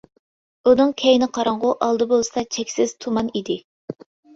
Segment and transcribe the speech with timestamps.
[0.71, 3.65] ئۇنىڭ كەينى قاراڭغۇ، ئالدى بولسا چەكسىز تۇمان ئىدى.